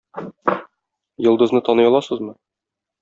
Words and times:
Йолдызны 1.27 1.61
таный 1.69 1.89
аласызмы? 1.91 2.35